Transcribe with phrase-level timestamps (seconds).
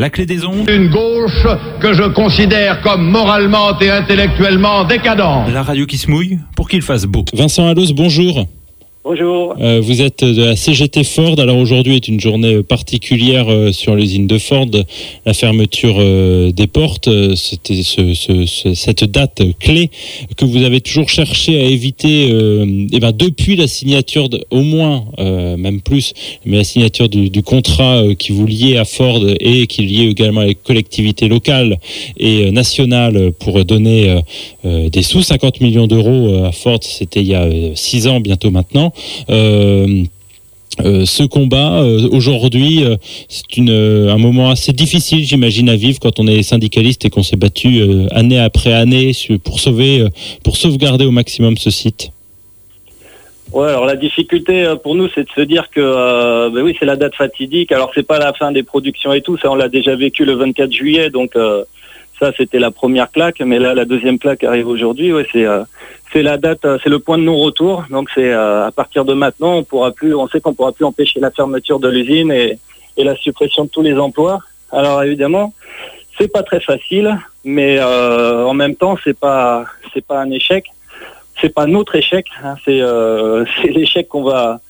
[0.00, 1.44] La clé des ondes Une gauche
[1.80, 5.50] que je considère comme moralement et intellectuellement décadente.
[5.52, 7.24] La radio qui se mouille pour qu'il fasse beau.
[7.34, 8.46] Vincent Allos, bonjour.
[9.12, 9.54] Bonjour.
[9.58, 11.40] Euh, vous êtes de la CGT Ford.
[11.40, 14.66] Alors aujourd'hui est une journée particulière euh, sur l'usine de Ford.
[15.24, 19.88] La fermeture euh, des portes, euh, c'était ce, ce- ce- cette date clé
[20.36, 22.28] que vous avez toujours cherché à éviter.
[22.30, 26.12] euh, eh ben depuis la signature, au moins, euh, même plus,
[26.44, 30.42] mais la signature du, contrat euh, qui vous liait à Ford et qui liait également
[30.42, 31.78] les collectivités locales
[32.18, 34.20] et euh, nationales pour donner euh,
[34.66, 36.80] euh, des sous 50 millions d'euros euh, à Ford.
[36.82, 38.92] C'était il y a euh, six ans bientôt maintenant.
[39.30, 40.04] Euh,
[40.84, 42.84] euh, ce combat euh, aujourd'hui,
[43.28, 47.36] c'est un moment assez difficile, j'imagine, à vivre quand on est syndicaliste et qu'on s'est
[47.36, 49.12] battu année après année
[49.44, 50.06] pour sauver,
[50.44, 52.10] pour sauvegarder au maximum ce site.
[53.52, 56.96] Ouais, alors la difficulté pour nous, c'est de se dire que, ben oui, c'est la
[56.96, 57.72] date fatidique.
[57.72, 60.34] Alors c'est pas la fin des productions et tout, ça on l'a déjà vécu le
[60.34, 61.32] 24 juillet, donc
[62.18, 63.40] ça c'était la première claque.
[63.40, 65.12] Mais là, la deuxième claque arrive aujourd'hui.
[65.12, 65.64] Euh,
[66.12, 67.84] c'est la date, euh, c'est le point de non-retour.
[67.90, 70.84] Donc c'est euh, à partir de maintenant, on pourra plus, on sait qu'on pourra plus
[70.84, 72.58] empêcher la fermeture de l'usine et,
[72.96, 74.40] et la suppression de tous les emplois.
[74.72, 75.52] Alors évidemment,
[76.18, 80.66] c'est pas très facile, mais en même temps, c'est pas c'est pas un échec.
[81.40, 82.80] c'est pas notre échec, hein, c'est
[83.62, 84.60] c'est l'échec qu'on va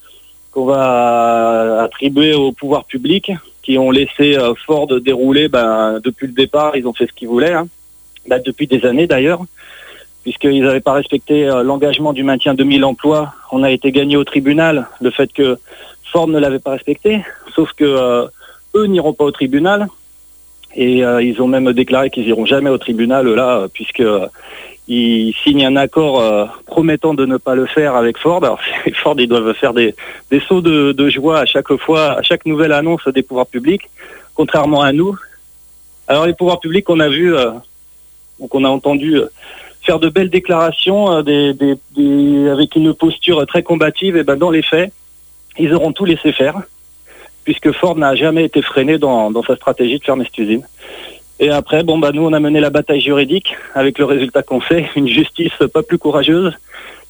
[0.53, 3.33] qu'on va attribuer au pouvoir public
[3.69, 7.29] qui ont laissé euh, Ford dérouler ben, depuis le départ, ils ont fait ce qu'ils
[7.29, 7.69] voulaient, hein.
[8.27, 9.43] Ben, depuis des années d'ailleurs,
[10.23, 13.35] puisqu'ils n'avaient pas respecté euh, l'engagement du maintien de 1000 emplois.
[13.53, 15.59] On a été gagné au tribunal, le fait que
[16.11, 17.23] Ford ne l'avait pas respecté,
[17.55, 18.27] sauf que euh,
[18.75, 19.89] eux n'iront pas au tribunal.
[20.75, 24.27] Et euh, ils ont même déclaré qu'ils iront jamais au tribunal là, puisque euh,
[24.87, 28.45] signent un accord euh, promettant de ne pas le faire avec Ford.
[28.45, 28.61] Alors
[28.95, 29.95] Ford, ils doivent faire des,
[30.47, 33.89] sauts de, joie à chaque fois, à chaque nouvelle annonce des pouvoirs publics,
[34.35, 35.17] contrairement à nous.
[36.07, 37.35] Alors les pouvoirs publics qu'on a vu,
[38.49, 39.21] qu'on a entendu
[39.83, 44.91] faire de belles déclarations avec une posture très combative, et ben dans les faits,
[45.59, 46.63] ils auront tout laissé faire,
[47.49, 50.65] puisque Ford n'a jamais été freiné dans, sa stratégie de fermer cette usine.
[51.41, 54.61] Et après, bon bah nous on a mené la bataille juridique avec le résultat qu'on
[54.61, 56.53] fait, une justice pas plus courageuse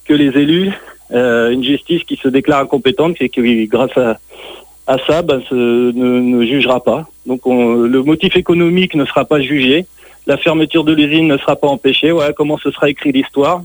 [0.04, 0.70] que les élus,
[1.10, 6.84] euh, une justice qui se déclare incompétente et qui grâce à, ça bah, ne, jugera
[6.84, 7.08] pas.
[7.26, 9.86] Donc on- le motif économique ne sera pas jugé,
[10.28, 12.12] la fermeture de l'usine ne sera pas empêchée.
[12.12, 13.62] Voilà comment ce sera écrit l'histoire,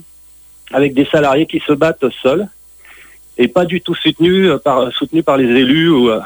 [0.71, 2.47] avec des salariés qui se battent seuls
[3.37, 4.89] et pas du tout soutenus euh, par
[5.23, 6.19] par les élus ou, euh,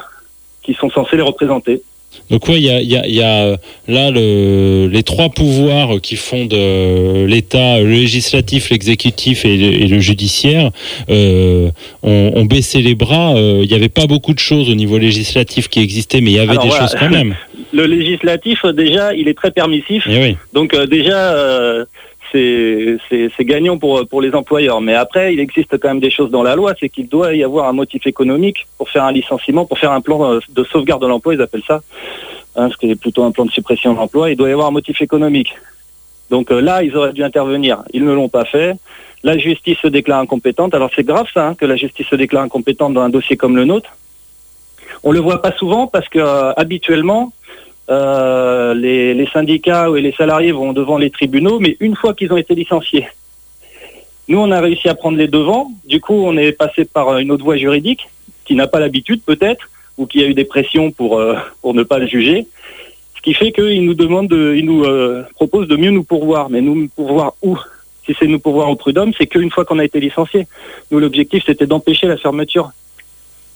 [0.67, 1.81] qui sont censés les représenter.
[2.29, 3.57] Donc ouais, il y a, il y a- il y a, euh,
[3.87, 9.87] là le, les trois pouvoirs qui font de l'État, le législatif, l'exécutif et, le- et
[9.87, 10.71] le judiciaire,
[11.09, 11.69] euh,
[12.03, 13.35] ont, ont baissé les bras.
[13.35, 16.35] Euh, Il n'y avait pas beaucoup de choses au niveau législatif qui existaient, mais il
[16.35, 16.83] y avait Alors, des voilà.
[16.87, 17.35] choses quand même.
[17.73, 20.03] Le législatif, euh, déjà, il est très permissif.
[20.07, 20.37] Oui.
[20.53, 21.85] Donc euh, déjà, euh,
[22.31, 24.81] c'est gagnant pour, pour les employeurs.
[24.81, 27.43] Mais après, il existe quand même des choses dans la loi, c'est qu'il doit y
[27.43, 31.07] avoir un motif économique pour faire un licenciement, pour faire un plan de sauvegarde de
[31.07, 31.81] l'emploi, ils appellent ça,
[32.55, 34.29] hein, ce qui est plutôt un plan de suppression de l'emploi.
[34.29, 35.53] Il doit y avoir un motif économique.
[36.29, 37.83] Donc euh, là, ils auraient dû intervenir.
[37.93, 38.75] Ils ne l'ont pas fait.
[39.23, 40.73] La justice se déclare incompétente.
[40.73, 43.55] Alors c'est grave ça, hein, que la justice se déclare incompétente dans un dossier comme
[43.55, 43.89] le nôtre.
[45.03, 47.31] On le voit pas souvent parce que euh, habituellement,
[47.89, 52.37] euh, les, syndicats et les salariés vont devant les tribunaux, mais une fois qu'ils ont
[52.37, 53.07] été licenciés.
[54.27, 55.71] Nous, on a réussi à prendre les devants.
[55.85, 58.09] Du coup, on est passé par une autre voie juridique
[58.43, 61.83] qui n'a pas l'habitude, peut-être, ou qui a eu des pressions pour euh, pour ne
[61.83, 62.45] pas le juger.
[63.15, 66.49] Ce qui fait qu'ils nous demandent, de, ils nous euh, proposent de mieux nous pourvoir.
[66.49, 67.57] Mais nous pourvoir où?
[68.05, 70.47] Si c'est nous pourvoir au prud'homme, c'est qu'une fois qu'on a été licencié.
[70.91, 72.71] Nous, l'objectif, c'était d'empêcher la fermeture.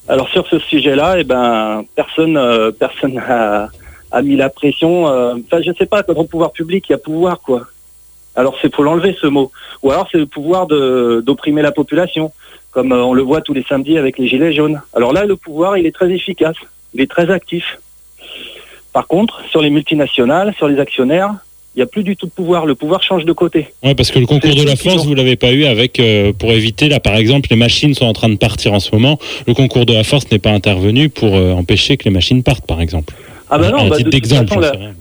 [0.08, 2.40] Alors sur ce sujet-là, eh ben personne,
[2.80, 3.70] personne a,
[4.12, 5.08] a mis la pression.
[5.08, 6.04] euh, Enfin, je sais pas.
[6.04, 7.68] Quand on pouvoir public, il y a pouvoir, quoi.
[8.36, 9.52] Alors c'est faut l'enlever ce mot.
[9.84, 12.32] Ou alors c'est le pouvoir d'opprimer la population,
[12.72, 14.82] comme euh, on le voit tous les samedis avec les gilets jaunes.
[14.94, 16.56] Alors là, le pouvoir, il est très efficace,
[16.94, 17.80] il est très actif.
[18.94, 21.34] Par contre, sur les multinationales, sur les actionnaires,
[21.76, 22.66] il n'y a plus du tout de pouvoir.
[22.66, 23.68] Le pouvoir change de côté.
[23.84, 26.52] Ouais, parce que le concours de la force, vous l'avez pas eu avec euh, pour
[26.52, 29.18] éviter là, par exemple, les machines sont en train de partir en ce moment.
[29.47, 32.66] Le concours de la force n'est pas intervenu pour euh, empêcher que les machines partent,
[32.68, 33.14] par exemple.
[33.53, 34.14] Ah bah À non, bah, de toute
[34.48, 34.59] façon,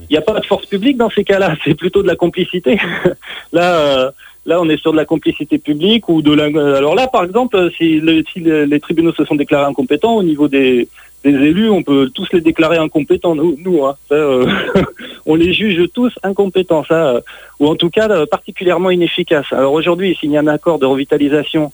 [0.09, 2.77] Il n'y a pas de force publique dans ces cas-là, c'est plutôt de la complicité.
[3.53, 4.11] là, euh,
[4.45, 6.45] là, on est sur de la complicité publique ou de la.
[6.77, 10.15] Alors là, par exemple, euh, si, le- si le- les tribunaux se sont déclarés incompétents
[10.15, 10.89] au niveau des,
[11.23, 13.35] des élus, on peut tous les déclarer incompétents.
[13.35, 14.45] Nous, nous hein, ça, euh,
[15.25, 17.21] on les juge tous incompétents, ça, euh,
[17.59, 19.51] ou en tout cas euh, particulièrement inefficaces.
[19.53, 21.71] Alors aujourd'hui, s'il y a un accord de revitalisation.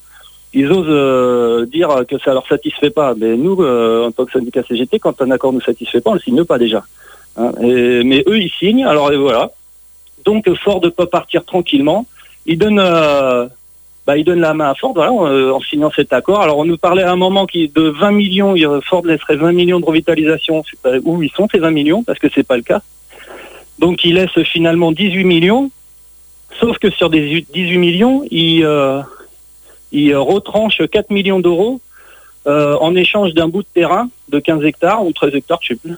[0.54, 3.14] Ils osent euh, dire que ça leur satisfait pas.
[3.18, 6.16] Mais nous, euh, en tant que syndicat CGT, quand un accord nous satisfait pas, on
[6.16, 6.84] le signe pas déjà.
[7.36, 8.86] Hein, mais eux, ils signent.
[8.86, 9.52] Alors et voilà.
[10.26, 12.06] Donc Ford peut partir tranquillement.
[12.46, 13.48] Il donne, euh,
[14.06, 16.42] bah, il donne la main à Ford voilà, en, euh, signant cet accord.
[16.42, 18.56] Alors on nous parlait à un moment qui de 20 millions.
[18.56, 20.64] il- Ford laisserait 20 millions de revitalisation.
[21.04, 22.82] Où ils sont ces 20 millions parce que c'est pas le cas.
[23.80, 25.70] Donc il laisse finalement 18 millions.
[26.60, 29.02] Sauf que sur des 18 millions, il, euh,
[29.92, 31.80] il retranche 4 millions d'euros
[32.48, 35.76] euh, en échange d'un bout de terrain de 15 hectares ou 13 hectares, je sais
[35.76, 35.96] plus.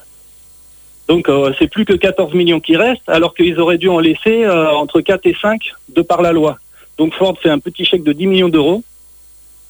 [1.08, 4.44] Donc euh, c'est plus que 14 millions qui restent, alors qu'ils auraient dû en laisser
[4.46, 5.62] euh, entre 4 et 5
[5.96, 6.58] de par la loi.
[6.98, 8.84] Donc Ford fait un petit chèque de 10 millions d'euros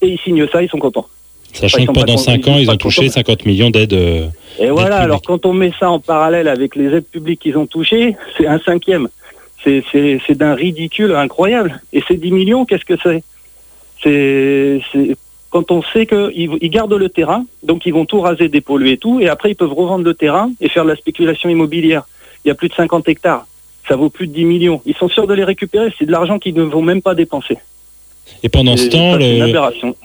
[0.02, 1.08] et ils signent ça, ils sont contents.
[1.54, 3.14] Sachant ils que pendant contents, 5 ils ans, ils ont touché contents.
[3.14, 4.32] 50 millions d'aides.
[4.60, 7.68] Et voilà, alors quand on met ça en parallèle avec les aides publiques qu'ils ont
[7.68, 9.10] touchées, c'est un cinquième.
[9.64, 9.84] C'est
[10.32, 11.82] d'un ridicule incroyable.
[11.92, 13.24] Et ces 10 millions, qu'est-ce que c'est?
[14.02, 14.82] C'est,
[15.50, 19.20] quand on sait qu'ils ils gardent le terrain, donc ils vont tout raser, dépolluer tout,
[19.20, 22.04] et après ils peuvent revendre le terrain et faire la spéculation immobilière.
[22.46, 23.46] Il y a plus de 50 hectares.
[23.88, 24.82] Ça vaut plus de 10 millions.
[24.86, 25.92] Ils sont sûrs de les récupérer.
[25.98, 27.58] C'est de l'argent qu'ils ne vont même pas dépenser.
[28.44, 29.54] Et pendant ce temps, le-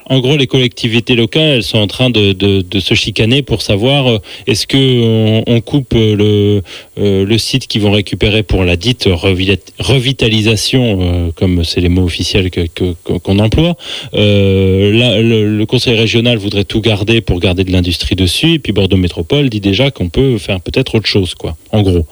[0.06, 3.62] en gros, les collectivités locales, elles sont en train de, de- de se chicaner pour
[3.62, 4.19] savoir euh,
[4.49, 6.61] est-ce que on, on coupe le,
[6.99, 11.88] euh, le site qu'ils vont récupérer pour la dite revi- revitalisation, euh, comme c'est les
[11.88, 13.76] mots officiels que- que- qu'on emploie.
[14.12, 18.73] Là, le, le conseil régional voudrait tout garder pour garder de l'industrie dessus, et puis
[18.73, 21.56] Bordeaux Métropole dit déjà qu'on peut faire peut-être autre chose, quoi.
[21.73, 22.06] En gros.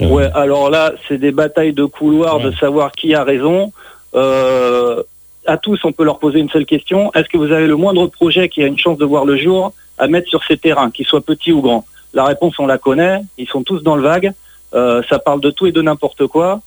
[0.00, 2.44] Ouais, alors là, c'est des batailles de couloir Ouais.
[2.44, 3.72] de savoir qui a raison.
[4.16, 5.02] Euh,
[5.46, 7.12] à tous, on peut leur poser une seule question.
[7.14, 9.72] Est-ce que vous avez le moindre projet qui a une chance de voir le jour
[9.98, 11.84] à mettre sur ces terrains, qu'ils soient petits ou grands?
[12.12, 13.20] La réponse, on la connaît.
[13.38, 14.32] Ils sont tous dans le vague.
[14.74, 16.60] Euh, ça parle de tout et de n'importe quoi.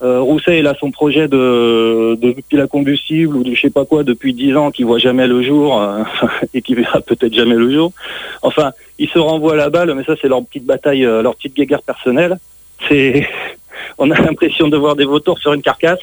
[0.00, 3.84] Euh, il a son projet de, de pile à combustible ou de je sais pas
[3.84, 6.04] quoi depuis dix ans qui voit jamais le jour euh,
[6.54, 7.92] et qui verra peut-être jamais le jour.
[8.42, 11.56] Enfin, ils se renvoient la balle, mais ça c'est leur petite bataille, euh, leur petite
[11.56, 12.38] guéguerre personnelle.
[13.98, 16.00] On a l'impression de voir des vautours sur une carcasse.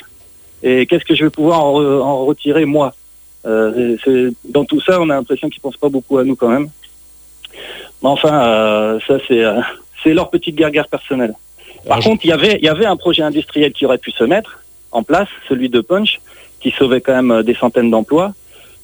[0.64, 2.94] Et qu'est-ce que je vais pouvoir en, re- en retirer moi?
[3.46, 3.96] Euh,
[4.50, 6.70] Dans tout ça, on a l'impression qu'ils pensent pas beaucoup à nous quand même.
[8.02, 9.60] Mais enfin, euh, ça c'est, euh,
[10.04, 11.34] c'est leur petite guerre personnelle.
[11.88, 14.12] Par alors, contre, il y avait, il y avait un projet industriel qui aurait pu
[14.12, 14.60] se mettre
[14.92, 16.20] en place, celui de Punch,
[16.60, 18.34] qui sauvait quand même des centaines d'emplois.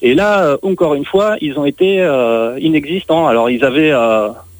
[0.03, 1.97] Et là, encore une fois, ils ont été
[2.59, 3.27] inexistants.
[3.27, 3.93] Alors, ils avaient,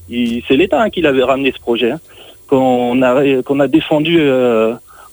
[0.09, 1.99] c'est l'État hein, qui l'avait ramené ce projet, hein,
[2.47, 4.17] qu'on a, ré- qu'on a défendu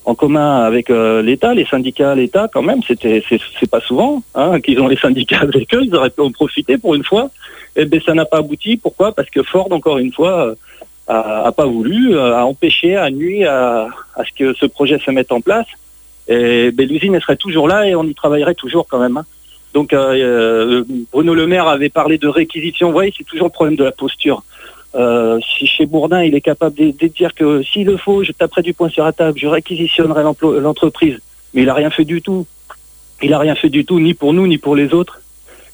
[0.05, 2.81] en commun avec euh, l'État, les syndicats, l'État, quand même.
[2.87, 5.83] C'est, pas souvent hein, qu'ils ont les syndicats avec eux.
[5.85, 7.31] Ils auraient pu en profiter pour une fois.
[7.77, 8.77] Et ben, ça n'a pas abouti.
[8.77, 9.13] Pourquoi?
[9.13, 10.49] Parce que Ford, encore une fois.
[10.49, 10.55] euh,
[11.11, 15.33] a, pas voulu, euh, a empêché, a nuit à, ce que ce projet se mette
[15.33, 15.67] en place.
[16.27, 19.17] Et ben, l'usine serait toujours là et on y travaillerait toujours quand même.
[19.17, 19.25] hein.
[19.75, 19.95] Donc
[21.13, 22.89] Bruno Le Maire avait parlé de réquisition.
[22.89, 24.43] Vous voyez, c'est toujours le problème de la posture.
[24.95, 28.73] Euh, chez Bourdin, il est capable de, dire que s'il le faut, je taperai du
[28.73, 31.19] poing sur la table, je réquisitionnerai l'entreprise.
[31.55, 32.47] Mais il a rien fait du tout.
[33.23, 35.21] Il a rien fait du tout, ni pour nous, ni pour les autres.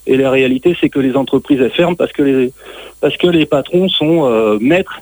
[0.07, 2.53] Et la réalité, c'est que les entreprises ferment parce que les
[3.01, 5.01] parce que les patrons sont euh, maîtres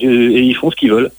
[0.00, 1.10] et ils font ce qu'ils veulent.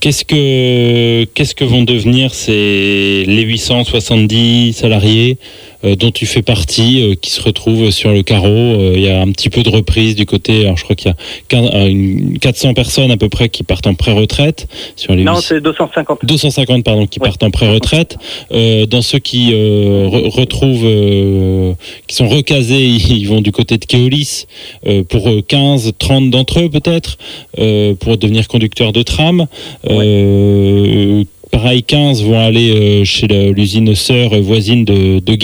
[0.00, 5.38] Qu'est-ce que qu'est-ce que vont devenir ces les 870 salariés
[5.82, 9.20] dont tu fais partie, euh, qui se retrouvent sur le carreau Euh, Il y a
[9.20, 10.62] un petit peu de reprise du côté.
[10.64, 11.16] Alors je crois qu'il y a
[11.48, 14.66] quin- euh, une- 400 personnes à peu près qui partent en pré-retraite
[14.96, 16.24] sur les Non, 800 c'est 250.
[16.24, 17.28] 250 pardon qui Ouais.
[17.28, 18.16] partent en pré-retraite.
[18.52, 21.72] Euh, dans ceux qui euh, re- retrouvent, euh,
[22.06, 22.84] qui sont recasés,
[23.20, 24.46] ils vont du côté de Keolis
[24.86, 27.18] euh, pour euh, 15, 30 d'entre eux peut-être
[27.58, 29.46] euh, pour devenir conducteurs de tram.
[29.88, 35.36] Euh, Pareil, 15 vont aller euh, chez l'usine sœur voisine de, de.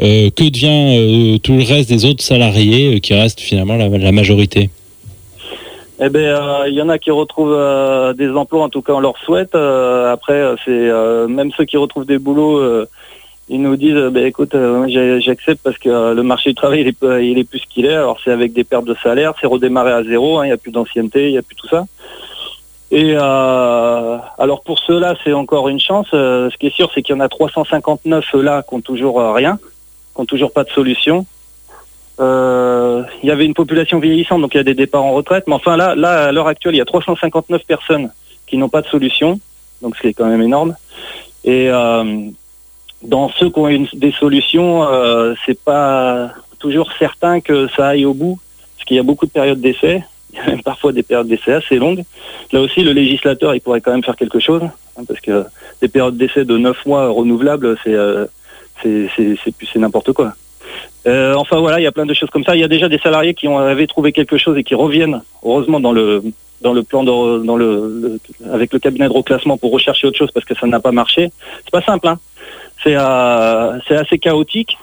[0.00, 4.70] Euh, que devient euh, tout le reste des autres salariés qui restent finalement la, majorité?
[6.00, 7.56] Eh euh, il y en a qui retrouvent
[8.14, 9.54] des emplois, en tout cas on leur souhaite.
[9.54, 10.90] Après, c'est
[11.28, 12.86] même ceux qui retrouvent des boulots,
[13.48, 14.56] ils nous disent, ben écoute,
[15.20, 16.80] j'accepte parce que le marché du travail
[17.22, 17.94] il est plus ce qu'il est.
[17.94, 20.38] Alors c'est avec des pertes de salaire, c'est redémarrer à zéro.
[20.38, 21.86] hein, Il n'y a plus d'ancienneté, il n'y a plus tout ça.
[22.90, 26.06] Et euh, alors pour ceux-là, c'est encore une chance.
[26.14, 29.20] Euh, ce qui est sûr, c'est qu'il y en a 359 là qui ont toujours
[29.20, 29.58] euh, rien,
[30.14, 31.26] qui ont toujours pas de solution.
[32.20, 35.44] Euh, il y avait une population vieillissante, donc il y a des départs en retraite.
[35.46, 38.10] Mais enfin là, là à l'heure actuelle, il y a 359 personnes
[38.46, 39.40] qui n'ont pas de solution,
[39.82, 40.76] donc c'est quand même énorme.
[41.44, 42.28] Et euh,
[43.02, 48.14] dans ceux qui ont des solutions, euh, c'est pas toujours certain que ça aille au
[48.14, 48.38] bout,
[48.76, 50.04] parce qu'il y a beaucoup de périodes d'essai.
[50.34, 52.02] Il y a même parfois des périodes d'essai assez longues.
[52.52, 54.62] Là aussi, le législateur, il pourrait quand même faire quelque chose,
[54.96, 55.44] hein, parce que
[55.80, 58.26] des périodes d'essai de 9 mois renouvelables, c'est euh,
[58.82, 60.34] c'est n'importe quoi.
[61.06, 62.56] Euh, enfin voilà, il y a plein de choses comme ça.
[62.56, 65.22] Il y a déjà des salariés qui ont, avaient trouvé quelque chose et qui reviennent,
[65.44, 66.22] heureusement, dans le
[66.62, 68.18] dans le plan dans le,
[68.50, 71.30] avec le cabinet de reclassement pour rechercher autre chose parce que ça n'a pas marché.
[71.64, 72.18] C'est pas simple, hein.
[72.82, 74.76] C'est euh, c'est assez chaotique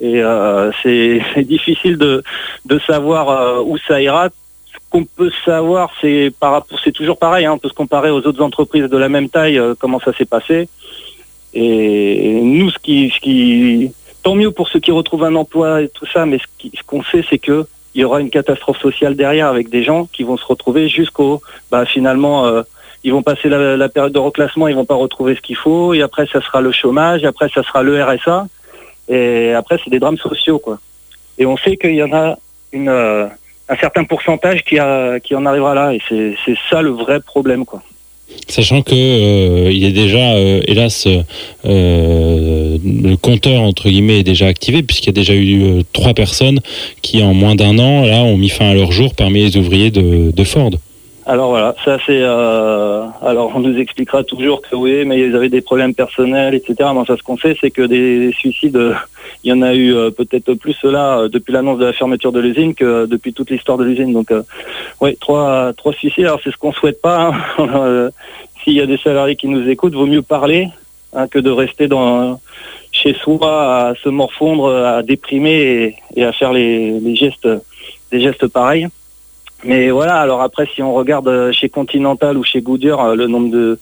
[0.00, 0.22] et
[0.82, 2.22] c'est difficile de
[2.64, 4.28] de savoir où ça ira.
[4.94, 6.32] Qu'on peut savoir, c'est
[6.84, 7.46] c'est toujours pareil.
[7.46, 10.12] Hein, on peut se comparer aux autres entreprises de la même taille, euh, comment ça
[10.12, 10.68] s'est passé.
[11.52, 13.90] Et nous, ce qui, ce qui,
[14.22, 17.24] tant mieux pour ceux qui retrouvent un emploi et tout ça, mais ce qu'on sait,
[17.28, 20.46] c'est que il y aura une catastrophe sociale derrière avec des gens qui vont se
[20.46, 22.62] retrouver jusqu'au, bah finalement, euh,
[23.02, 26.02] ils vont passer la, période de reclassement, ils vont pas retrouver ce qu'il faut, et
[26.02, 28.46] après ça sera le chômage, après ça sera le RSA,
[29.08, 30.78] et après c'est des drames sociaux quoi.
[31.36, 32.38] Et on sait qu'il y en a
[32.72, 33.26] une, euh,
[33.68, 37.82] un certain pourcentage qui, en arrivera là, et c'est ça le vrai problème quoi.
[38.48, 44.46] Sachant que euh, il est déjà, euh, hélas, euh, le compteur entre guillemets est déjà
[44.46, 46.60] activé puisqu'il y a déjà eu trois personnes
[47.02, 49.90] qui en moins d'un an là ont mis fin à leur jour parmi les ouvriers
[49.90, 50.72] de Ford.
[51.26, 52.20] Alors voilà, ça c'est.
[52.20, 56.90] euh, alors on nous expliquera toujours que oui, mais ils avaient des problèmes personnels, etc.
[56.94, 58.94] Mais ce qu'on sait, c'est que des suicides, euh,
[59.44, 62.30] il y en a eu euh, peut-être plus là euh, depuis l'annonce de la fermeture
[62.30, 64.12] de l'usine que depuis toute l'histoire de l'usine.
[64.12, 64.30] Donc,
[65.00, 66.26] oui, trois, trois suicides.
[66.26, 67.32] Alors c'est ce qu'on souhaite pas.
[67.58, 68.10] hein.
[68.62, 70.68] S'il y a des salariés qui nous écoutent, vaut mieux parler
[71.14, 72.38] hein, que de rester dans
[72.92, 77.48] chez soi à se morfondre, à déprimer et, et à faire les, les gestes,
[78.12, 78.88] des gestes pareils.
[79.64, 83.26] Mais voilà, alors après, si on regarde euh, chez Continental ou chez Goodyear, euh, le
[83.26, 83.78] nombre de,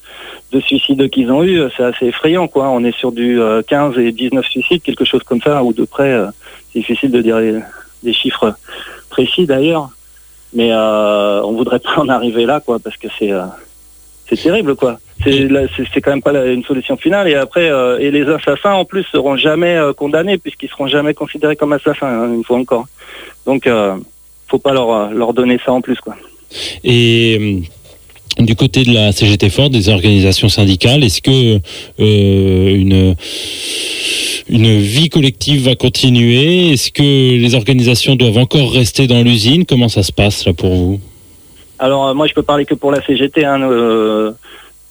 [0.53, 2.69] de suicides qu'ils ont eu, euh, c'est assez effrayant, quoi.
[2.69, 5.85] On est sur du euh, 15 et 19 suicides, quelque chose comme ça, ou de
[5.85, 6.17] près.
[6.73, 7.41] C'est difficile de dire
[8.05, 8.55] des chiffres
[9.11, 9.91] précis d'ailleurs,
[10.55, 13.43] mais euh, on voudrait pas en arriver là, quoi, parce que c'est euh,
[14.29, 14.99] c'est terrible, quoi.
[15.25, 17.29] C'est quand même pas une solution finale.
[17.29, 21.55] Et après, euh, et les assassins en plus seront jamais condamnés puisqu'ils seront jamais considérés
[21.55, 22.87] comme assassins, hein, une fois encore.
[23.47, 23.69] Donc,
[24.53, 26.15] faut pas leur euh, leur donner ça en plus, quoi.
[26.85, 31.59] Et euh, du côté de la CGT Ford, des organisations syndicales, est-ce que
[32.01, 33.17] euh, une
[34.49, 36.73] une vie collective va continuer?
[36.73, 37.03] Est-ce que
[37.45, 39.65] les organisations doivent encore rester dans l'usine?
[39.65, 41.01] Comment ça se passe là pour vous?
[41.79, 43.45] Alors moi je peux parler que pour la CGT.
[43.47, 44.33] Hein, euh,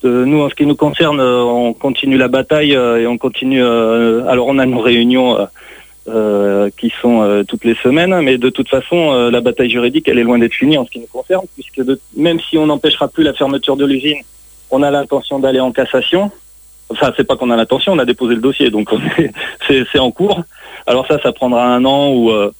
[0.04, 3.62] euh, nous en ce qui nous concerne, on continue la bataille et on continue.
[3.62, 5.38] alors on a nos réunions
[6.78, 10.18] qui sont euh, toutes les semaines, mais de toute façon euh, la bataille juridique elle
[10.18, 11.82] est loin d'être finie en ce qui nous concerne, puisque
[12.18, 14.18] même si on n'empêchera plus la fermeture de l'usine,
[14.72, 16.32] on a l'intention d'aller en cassation.
[16.90, 19.32] Enfin, c'est pas qu'on a l'intention, on a déposé le dossier, donc on est-
[19.92, 20.42] c'est en cours.
[20.88, 22.52] Alors ça, ça prendra un an ou euh,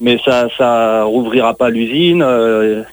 [0.00, 2.24] mais ça ça rouvrira pas l'usine.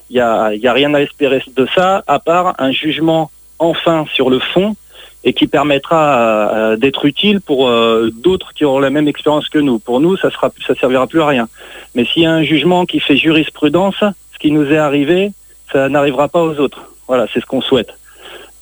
[0.10, 4.06] Il y a y a rien à espérer de ça à part un jugement enfin
[4.14, 4.76] sur le fond
[5.24, 9.60] et qui permettra euh, d'être utile pour euh, d'autres qui auront la même expérience que
[9.60, 9.80] nous.
[9.80, 11.50] Pour nous, ça sera ça servira plus à rien.
[11.96, 15.32] Mais s'il y a un jugement qui fait jurisprudence, ce qui nous est arrivé,
[15.72, 16.82] ça n'arrivera pas aux autres.
[17.08, 17.94] Voilà, c'est ce qu'on souhaite.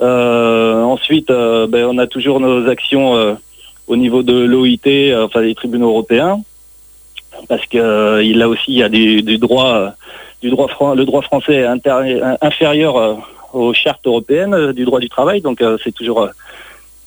[0.01, 3.33] Euh, ensuite, euh, ben, on a toujours nos actions euh,
[3.87, 6.39] au niveau de l'OIT, euh, enfin des tribunaux européens,
[7.47, 9.89] parce que euh, là aussi il y a du, droit, euh,
[10.41, 11.65] du droit le droit français
[12.41, 13.15] inférieur euh,
[13.57, 16.29] aux chartes européennes euh, du droit du travail, donc euh, c'est toujours euh,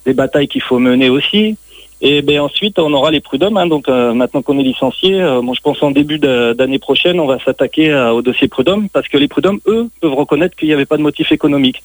[0.06, 1.56] des batailles qu'il faut mener aussi.
[2.02, 3.58] Et ben ensuite on aura les prud'hommes.
[3.58, 7.38] hein, donc maintenant qu'on est licencié, bon, je pense en début d'année prochaine on va
[7.44, 10.96] s'attaquer au dossier prud'homme parce que les prud'hommes eux peuvent reconnaître qu'il n'y avait pas
[10.96, 11.82] de motif économique.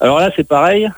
[0.00, 0.88] Alors là c'est pareil.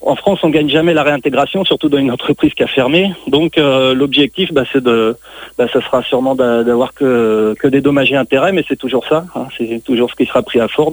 [0.00, 3.12] en France, on gagne jamais la réintégration, surtout dans une entreprise qui a fermé.
[3.26, 5.16] Donc, l'objectif, bah, c'est de,
[5.58, 9.04] bah, ça sera sûrement d'a- d'avoir que, que des dommages et intérêts, mais c'est toujours
[9.06, 9.26] ça.
[9.34, 10.92] hein, c'est toujours ce qui sera pris à Ford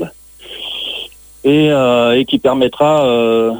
[1.45, 3.51] et, euh, et qui permettra euh,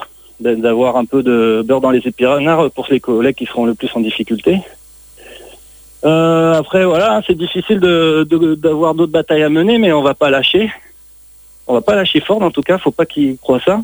[0.42, 3.74] d'a- d'avoir un peu de beurre dans les épinards pour les collègues qui seront le
[3.76, 4.60] plus en difficulté.
[6.04, 10.14] Euh, après, voilà, c'est difficile de- de- d'avoir d'autres batailles à mener, mais on va
[10.14, 10.70] pas lâcher.
[11.68, 13.82] On va pas lâcher Ford, en tout cas, faut pas qu'ils croient ça.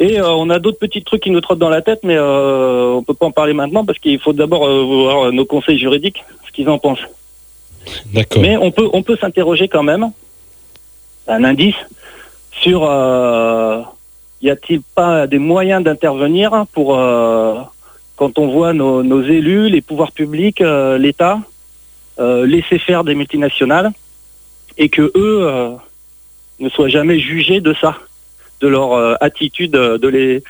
[0.00, 2.90] Et euh, on a d'autres petits trucs qui nous trottent dans la tête, mais euh,
[2.94, 6.50] on peut pas en parler maintenant parce qu'il faut d'abord voir nos conseils juridiques, ce
[6.50, 7.06] qu'ils en pensent.
[8.12, 8.42] D'accord.
[8.42, 10.10] Mais on peut, on peut s'interroger quand même,
[11.28, 11.76] un indice,
[12.60, 13.82] sur euh,
[14.42, 17.60] y a-t-il pas des moyens d'intervenir pour, euh,
[18.16, 21.40] quand on voit nos, élus, les pouvoirs publics, euh, l'État,
[22.18, 23.90] laisser faire des multinationales
[24.78, 25.76] et que eux
[26.60, 27.96] ne soient jamais jugés de ça,
[28.60, 30.42] de leur attitude, de,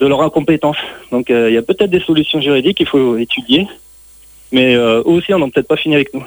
[0.00, 0.76] leur incompétence.
[1.10, 3.66] Donc il y a peut-être des solutions juridiques qu'il faut étudier,
[4.52, 6.26] mais eux aussi on n'a peut-être pas fini avec nous.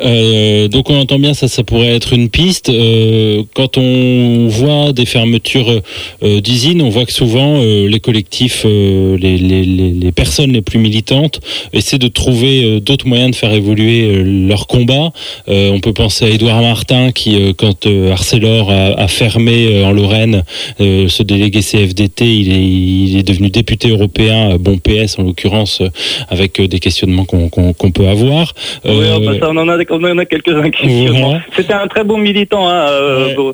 [0.00, 2.68] Euh, donc on entend bien ça, ça pourrait être une piste.
[2.68, 5.80] Euh, quand on voit des fermetures
[6.22, 10.52] euh, d'usines, on voit que souvent euh, les collectifs, euh, les, les, les, les personnes
[10.52, 11.40] les plus militantes
[11.72, 15.12] essaient de trouver euh, d'autres moyens de faire évoluer euh, leur combat.
[15.48, 19.66] Euh, on peut penser à Édouard Martin qui, euh, quand euh, Arcelor a, a fermé
[19.66, 20.42] euh, en Lorraine,
[20.80, 25.80] euh, ce délégué CFDT, il est, il est devenu député européen, bon PS en l'occurrence,
[25.80, 25.88] euh,
[26.28, 28.54] avec des questionnements qu'on qu'on- qu'on peut avoir.
[28.84, 31.40] Oui, enfin, ça, on en a, on en a quelques-uns qui Voilà.
[31.54, 33.52] C'était un très bon militant, hein, euh, Ouais.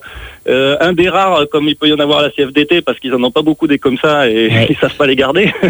[0.48, 3.14] euh, un des rares, comme il peut y en avoir à la CFDT, parce qu'ils
[3.14, 4.66] en ont pas beaucoup des comme ça et Ouais.
[4.70, 5.52] ils savent pas les garder.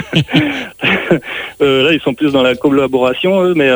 [1.63, 3.71] Euh, là, ils sont plus dans la collaboration, eux, mais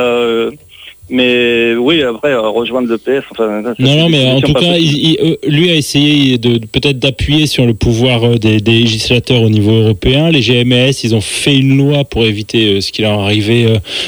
[1.10, 3.24] mais oui, après euh, rejoindre le PS.
[3.32, 6.98] Enfin, Non, non, mais en tout cas, il- il- euh, lui a essayé de, peut-être
[6.98, 10.30] d'appuyer sur le pouvoir euh, des, des législateurs au niveau européen.
[10.30, 13.66] Les GMS, ils ont fait une loi pour éviter ce qui leur arrivait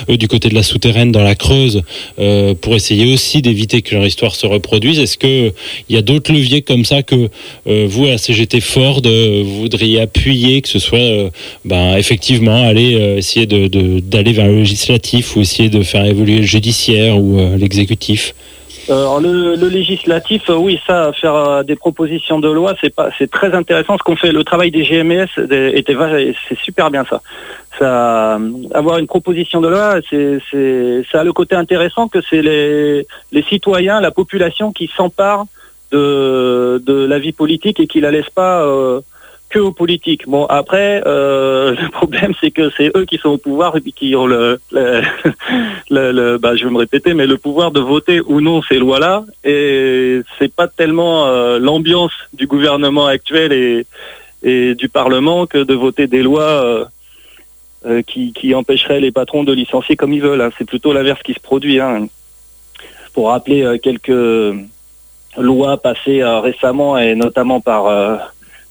[0.09, 1.82] euh, du côté de la souterraine dans la Creuse,
[2.18, 4.99] euh, pour essayer aussi d'éviter que leur histoire se reproduise.
[4.99, 5.52] Est-ce que
[5.88, 7.28] il y a d'autres leviers comme ça que
[7.66, 11.30] euh, vous, à la CGT Ford, vous voudriez appuyer, que ce soit
[11.64, 16.37] ben, effectivement aller essayer de- de- d'aller vers le législatif ou essayer de faire évoluer
[16.38, 16.91] le judiciaire?
[17.14, 18.34] Ou euh, l'exécutif
[18.90, 23.54] Euh, le, législatif, euh, oui, ça, faire des propositions de loi, c'est pas, c'est très
[23.54, 23.96] intéressant.
[23.96, 25.28] Ce qu'on fait, le travail des GMS
[26.49, 27.22] c'est super bien ça.
[27.78, 28.38] Ça,
[28.75, 30.40] avoir une proposition de loi, c'est,
[31.11, 35.44] ça a le côté intéressant que c'est les, les citoyens, la population qui s'empare
[35.92, 38.66] de, de la vie politique et qui la laisse pas
[39.52, 40.26] que aux politiques.
[40.26, 43.92] Bon, après, euh, le problème, c'est que c'est eux qui sont au pouvoir et puis
[43.92, 44.59] qui ont le,
[45.90, 49.25] le, bah, je vais me répéter, mais le pouvoir de voter ou non ces lois-là.
[49.44, 53.87] Et c'est pas tellement euh, l'ambiance du gouvernement actuel et,
[54.42, 56.88] et du Parlement que de voter des lois
[57.87, 60.40] euh, qui, qui empêcheraient les patrons de licencier comme ils veulent.
[60.40, 60.50] hein.
[60.59, 61.78] C'est plutôt l'inverse qui se produit.
[61.80, 62.06] hein.
[63.14, 64.56] Pour rappeler quelques
[65.37, 67.82] lois passées récemment et notamment par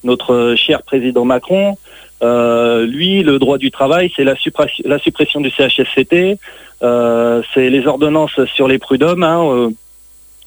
[0.03, 1.77] notre cher président Macron,
[2.24, 6.38] euh, lui, le droit du travail, c'est la, suppression- la suppression du CHSCT,
[6.84, 9.70] euh, c'est les ordonnances sur les prud'hommes, hein, euh,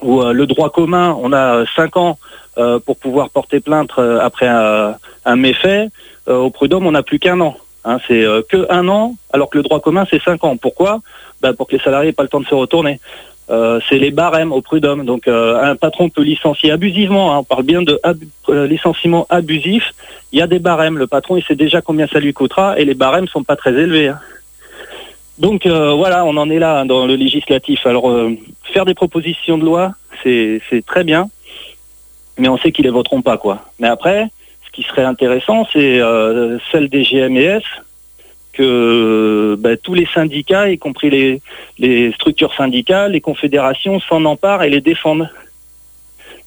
[0.02, 2.18] où euh, le droit commun, on a euh, cinq ans
[2.58, 5.88] euh, pour pouvoir porter plainte euh, après un, un méfait.
[6.26, 7.56] Au prud'homme, on n'a plus qu'un an.
[7.84, 10.56] Hein, c'est que un an, alors que le droit commun, c'est cinq ans.
[10.56, 11.00] Pourquoi?
[11.43, 12.99] Ben, Pour que les salariés n'aient pas le temps de se retourner.
[13.50, 15.04] Euh, c'est les barèmes au prud'homme.
[15.04, 17.35] Donc euh, un patron peut licencier abusivement.
[17.35, 18.00] hein, on parle bien de
[18.49, 19.95] euh, licenciement abusif.
[20.33, 20.99] Il y a des barèmes.
[20.99, 23.73] Le patron, il sait déjà combien ça lui coûtera et les barèmes sont pas très
[23.73, 24.09] élevés.
[24.09, 24.19] hein.
[25.39, 27.87] Donc voilà, on en est là hein, dans le législatif.
[27.87, 28.09] Alors
[28.73, 31.28] faire des propositions de loi, c'est très bien,
[32.39, 33.65] mais on sait qu'ils les voteront pas quoi.
[33.80, 34.28] Mais après,
[34.65, 36.00] ce qui serait intéressant, c'est
[36.71, 37.63] celle des GMES
[38.56, 41.40] que ben, tous les syndicats, y compris
[41.78, 45.28] les, structures syndicales, les confédérations, s'en emparent et les défendent.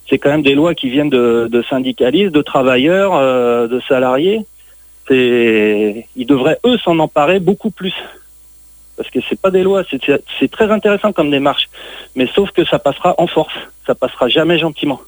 [0.10, 4.42] C'est quand même des lois qui viennent de, syndicalistes, de travailleurs, euh, de salariés.
[5.10, 7.94] Ils devraient eux s'en emparer beaucoup plus
[8.98, 11.70] parce que c'est pas des lois, c'est- très intéressant comme démarche,
[12.16, 13.54] mais sauf que ça passera en force,
[13.86, 15.00] ça passera jamais gentiment.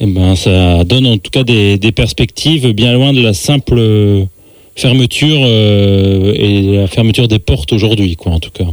[0.00, 3.78] Eh ben, ça donne en tout cas des, perspectives bien loin de la simple
[4.76, 8.64] fermeture euh, et la fermeture des portes aujourd'hui, quoi, en tout cas.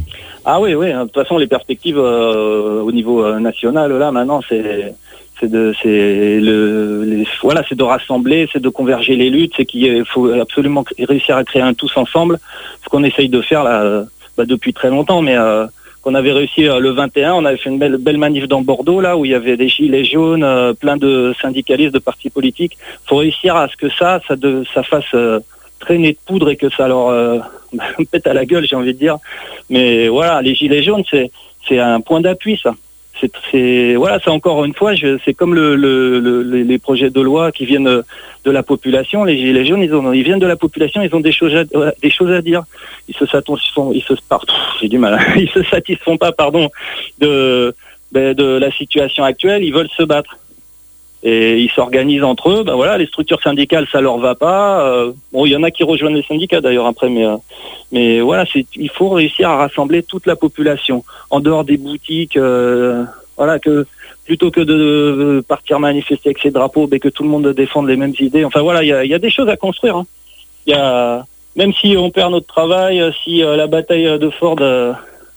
[0.44, 4.40] Ah oui, oui, de toute façon les perspectives euh, au niveau euh, national là maintenant
[4.48, 4.92] c'est
[5.38, 5.72] c'est de
[6.40, 11.36] le voilà c'est de rassembler, c'est de converger les luttes, c'est qu'il faut absolument réussir
[11.36, 12.38] à créer un tous ensemble,
[12.82, 14.04] ce qu'on essaye de faire là
[14.36, 15.66] bah, depuis très longtemps, mais euh,
[16.02, 19.00] qu'on avait réussi euh, le 21, on avait fait une belle, belle manif dans Bordeaux
[19.00, 22.76] là où il y avait des gilets jaunes, euh, plein de syndicalistes, de partis politiques.
[23.06, 25.40] Faut réussir à ce que ça, ça, de, ça fasse euh,
[25.82, 27.38] traîner de poudre et que ça leur euh,
[28.12, 29.18] pète à la gueule, j'ai envie de dire.
[29.68, 32.74] Mais voilà, les gilets jaunes, c'est un point d'appui ça.
[33.50, 34.92] C'est voilà, c'est encore une fois,
[35.24, 36.42] c'est comme le, le, le-
[36.72, 38.02] les projets de loi qui viennent euh,
[38.44, 39.22] de la population.
[39.22, 41.62] Les gilets jaunes, ils ont ils viennent de la population, ils ont des choses à,
[41.72, 42.62] voilà, des choses à dire.
[43.08, 44.14] Ils se satisfont, ils se
[44.80, 46.68] j'ai du mal, ils se satisfont pas, pardon,
[47.20, 47.72] de
[48.10, 49.62] ben, de la situation actuelle.
[49.62, 50.36] Ils veulent se battre
[51.22, 52.64] et ils s'organisent entre eux.
[52.64, 54.86] Ben voilà, les structures syndicales, ça leur va pas.
[54.86, 57.36] Euh, bon, il y en a qui rejoignent les syndicats d'ailleurs après, mais euh,
[57.92, 58.44] mais voilà,
[58.76, 62.36] il faut réussir à rassembler toute la population en dehors des boutiques.
[62.36, 63.04] euh,
[63.36, 63.86] voilà que
[64.24, 67.96] plutôt que de partir manifester avec ses drapeaux, mais que tout le monde défende les
[67.96, 68.44] mêmes idées.
[68.44, 69.96] Enfin voilà, il y a, y a des choses à construire.
[69.96, 70.06] hein.
[70.66, 71.24] Il y a
[71.56, 74.92] même si on perd notre travail, euh, si euh, la bataille de Ford euh,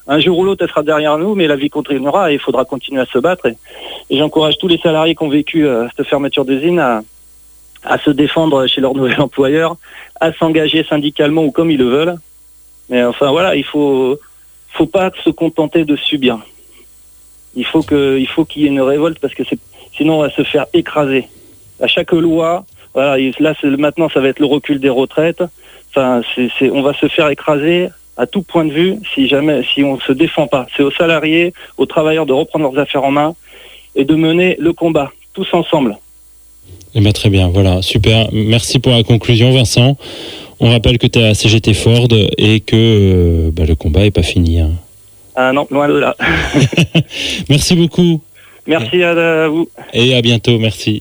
[0.08, 2.64] un jour ou l'autre elle sera derrière nous, mais la vie continuera et il faudra
[2.64, 3.46] continuer à se battre.
[3.46, 3.56] Et,
[4.10, 7.02] j'encourage tous les salariés qui ont vécu euh, cette fermeture d'usine à,
[7.84, 9.76] à se défendre chez leur nouvel employeur,
[10.20, 12.16] à s'engager syndicalement ou comme ils le veulent.
[12.88, 14.18] Mais enfin voilà, il faut
[14.70, 16.38] faut pas se contenter de subir.
[17.54, 19.42] Il faut qu'il y ait une révolte parce que
[19.96, 21.26] sinon on va se faire écraser.
[21.80, 22.64] À chaque loi,
[22.94, 25.42] voilà, là maintenant ça va être le recul des retraites.
[25.90, 26.20] Enfin,
[26.60, 30.12] on va se faire écraser à tout point de vue si jamais, si on se
[30.12, 30.66] défend pas.
[30.76, 33.34] C'est aux salariés, aux travailleurs de reprendre leurs affaires en main
[33.94, 35.96] et de mener le combat tous ensemble.
[36.94, 38.28] Eh ben, très bien, voilà, super.
[38.32, 39.96] Merci pour la conclusion, Vincent.
[40.60, 44.10] On rappelle que tu es à CGT Ford et que euh, bah, le combat est
[44.10, 44.60] pas fini.
[44.60, 44.70] hein.
[45.34, 46.16] Ah non, loin de là.
[47.50, 48.22] Merci beaucoup
[48.66, 49.68] Merci à vous.
[49.92, 50.58] et à bientôt.
[50.58, 50.94] Merci.